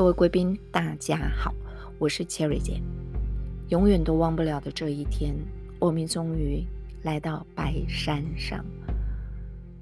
[0.00, 1.54] 各位贵宾，大家好，
[1.98, 2.80] 我是 Cherry 姐。
[3.68, 5.36] 永远都忘不了的这一天，
[5.78, 6.64] 我们终于
[7.02, 8.64] 来到白山上。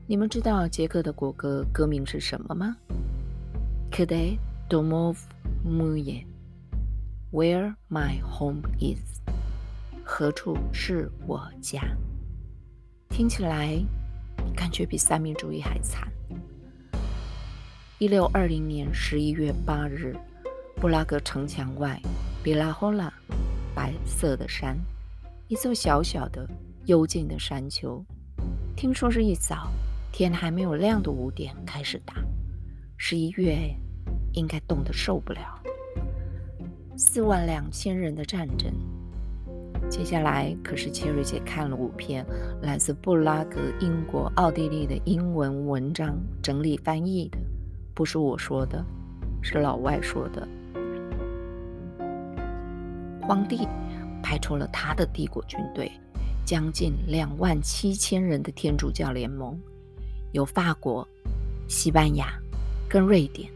[0.08, 2.76] 你们知道杰克的国歌歌名是什么吗
[3.92, 4.38] ？Kde
[4.68, 5.18] domov
[5.64, 6.24] moje,
[7.30, 9.20] Where my home is？
[10.02, 11.96] 何处是我家？
[13.08, 13.80] 听起来
[14.56, 16.12] 感觉比三民主义还惨。
[18.00, 20.16] 一六二零年十一月八日，
[20.76, 22.00] 布拉格城墙外，
[22.44, 23.12] 比拉霍拉，
[23.74, 24.78] 白色的山，
[25.48, 26.48] 一座小小的、
[26.86, 28.00] 幽静的山丘。
[28.76, 29.68] 听说是一早，
[30.12, 32.14] 天还没有亮的五点开始打。
[32.96, 33.74] 十一月
[34.34, 35.60] 应该冻得受不了。
[36.96, 38.72] 四万两千人的战争。
[39.90, 42.24] 接下来可是切瑞姐看了五篇
[42.62, 47.38] 来自布拉格、英国、奥地利的英文文章，整理翻译的。
[47.98, 48.84] 不是我说的，
[49.42, 50.46] 是老外说的。
[53.20, 53.66] 皇帝
[54.22, 55.90] 派出了他的帝国军队，
[56.44, 59.60] 将近两万七千人的天主教联盟，
[60.30, 61.04] 有法国、
[61.66, 62.28] 西班牙
[62.88, 63.50] 跟瑞典。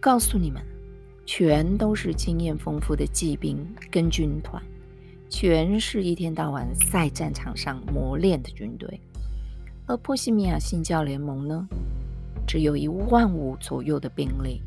[0.00, 0.62] 告诉你们，
[1.26, 3.58] 全都是经验丰富的骑兵
[3.90, 4.62] 跟军团，
[5.28, 8.98] 全是一天到晚在战场上磨练的军队。
[9.84, 11.68] 而波西米亚新教联盟呢？
[12.46, 14.60] 只有一万五左右的兵力，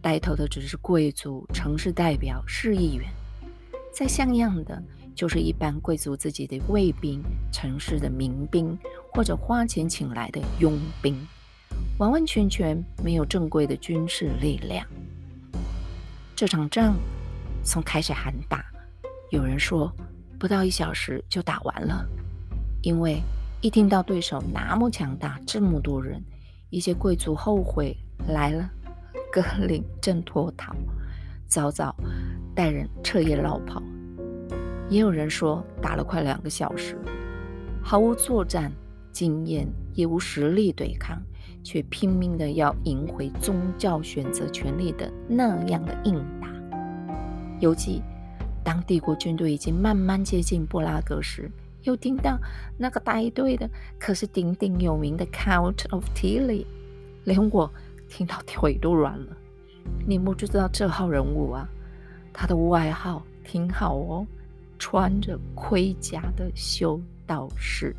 [0.00, 3.06] 带头的只是贵族、城市代表、市议员，
[3.92, 4.82] 再像样的
[5.14, 8.78] 就是一般贵族自己的卫兵、城市的民兵
[9.12, 11.14] 或者花钱请来的佣兵，
[11.98, 14.86] 完完全全没有正规的军事力量。
[16.34, 16.96] 这场仗
[17.62, 18.64] 从开始喊打，
[19.30, 19.92] 有人说
[20.38, 22.06] 不到一小时就打完了，
[22.82, 23.20] 因为
[23.60, 26.22] 一听到对手那么强大，这么多人。
[26.70, 27.96] 一些贵族后悔
[28.28, 28.70] 来了，
[29.32, 30.74] 各领正脱逃，
[31.46, 31.94] 早早
[32.54, 33.82] 带人彻夜绕跑。
[34.88, 36.96] 也有人说打了快两个小时，
[37.82, 38.72] 毫无作战
[39.12, 41.20] 经验，也无实力对抗，
[41.62, 46.48] 却拼命的要赢回宗教选择权利的那样的硬打。
[47.58, 48.00] 尤其
[48.64, 51.50] 当帝国军队已经慢慢接近布拉格时。
[51.82, 52.38] 又听到
[52.76, 53.68] 那个带队的
[53.98, 56.64] 可是鼎鼎有名的 Count of Tilly，
[57.24, 57.70] 连我
[58.08, 59.36] 听到腿都软了。
[60.06, 61.68] 你不知道这号人物啊，
[62.32, 64.26] 他的外号挺好哦，
[64.78, 67.94] 穿着盔甲的修道士，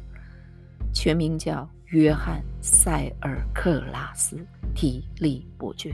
[0.94, 4.38] 全名叫约翰塞尔克拉斯
[4.76, 5.94] 提利伯爵，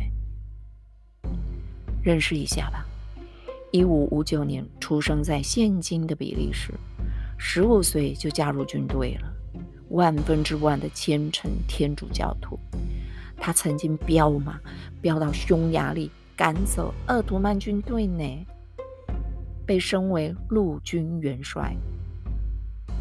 [2.04, 2.86] 认识一下吧。
[3.72, 6.74] 一五五九年出生在现今的比利时。
[7.38, 9.32] 十五岁就加入军队了，
[9.90, 12.60] 万分之万的虔诚天主教徒。
[13.38, 14.60] 他曾经飙马
[15.00, 18.46] 飙到匈牙利，赶走鄂图曼军队呢，
[19.66, 21.76] 被升为陆军元帅，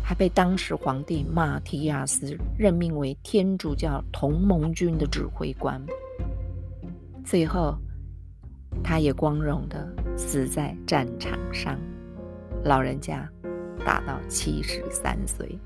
[0.05, 5.83] 还被当时皇帝马提亚斯任命为天主教同盟军的指挥官。
[7.25, 7.75] 最后，
[8.85, 11.79] 他也光荣的死在战场上，
[12.63, 13.27] 老人家。
[13.85, 15.59] 达到七十三岁，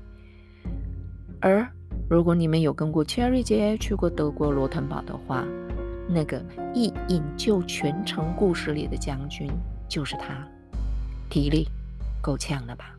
[1.39, 1.67] 而
[2.09, 5.45] 如果你们有跟过 Cherry 姐去过德国罗滕堡的话，
[6.07, 9.49] 那个一引救全城故事里的将军
[9.87, 10.47] 就是他，
[11.29, 11.67] 体力
[12.21, 12.95] 够呛了吧？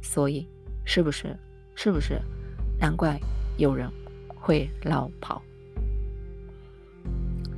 [0.00, 0.48] 所以
[0.84, 1.36] 是不是？
[1.74, 2.20] 是不是？
[2.78, 3.18] 难怪
[3.56, 3.90] 有人
[4.28, 5.42] 会老跑。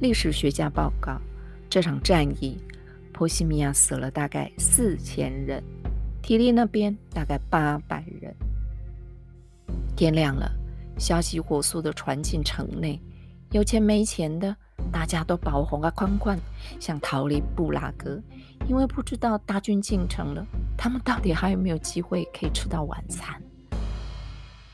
[0.00, 1.20] 历史学家报告，
[1.68, 2.58] 这场战役，
[3.12, 5.62] 波西米亚死了大概四千人。
[6.24, 8.34] 提利那边大概八百人。
[9.94, 10.50] 天亮了，
[10.98, 12.98] 消息火速的传进城内，
[13.50, 14.56] 有钱没钱的，
[14.90, 16.38] 大家都保红啊宽宽，
[16.80, 18.18] 想逃离布拉格，
[18.66, 20.46] 因为不知道大军进城了，
[20.78, 23.38] 他们到底还有没有机会可以吃到晚餐？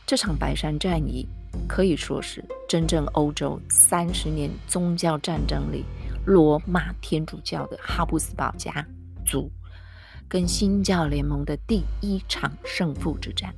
[0.06, 1.26] 这场白山战役
[1.67, 5.85] 可以说是真正欧洲三十年宗教战争里，
[6.25, 8.87] 罗马天主教的哈布斯堡家
[9.26, 9.50] 族。
[10.31, 13.53] 跟新教联盟的第一场胜负之战，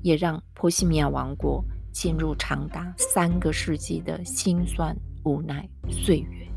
[0.00, 1.62] 也让波西米亚王国
[1.92, 6.48] 进入长达三个世纪的辛酸无奈岁月。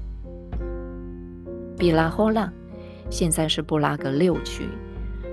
[1.77, 2.49] 比拉霍拉
[3.09, 4.69] 现在是布拉格六区，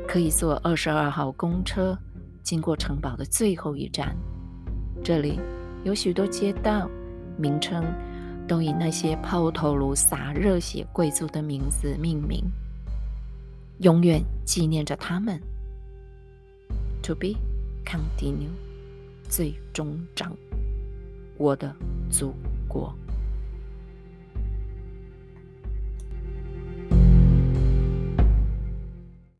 [0.08, 1.96] 可以坐二十二号公车
[2.42, 4.16] 经过城堡的最后一站。
[5.04, 5.38] 这里
[5.84, 6.90] 有许多街道，
[7.38, 7.84] 名称
[8.48, 12.44] 都以那些抛头颅洒热血贵族的名字命名。
[13.80, 15.40] 永远纪念着他们。
[17.02, 17.28] To be
[17.84, 18.50] continue，
[19.28, 20.36] 最终章，
[21.38, 21.74] 我的
[22.10, 22.34] 祖
[22.68, 22.94] 国。